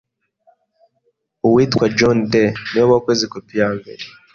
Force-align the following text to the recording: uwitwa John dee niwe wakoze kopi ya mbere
uwitwa 1.47 1.85
John 1.97 2.17
dee 2.31 2.51
niwe 2.71 2.85
wakoze 2.93 3.23
kopi 3.33 3.55
ya 3.61 3.69
mbere 3.77 4.03